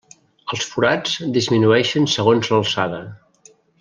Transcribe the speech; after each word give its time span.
Els 0.55 0.63
forats 0.69 1.13
disminueixen 1.35 2.09
segons 2.15 2.51
l'alçada. 2.55 3.03